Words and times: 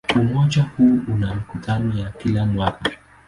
Umoja 0.15 0.63
huu 0.63 0.99
una 1.13 1.35
mikutano 1.35 1.99
ya 1.99 2.11
kila 2.11 2.45
mwaka. 2.45 2.91